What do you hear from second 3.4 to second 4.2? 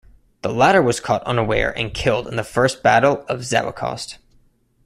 Zawichost.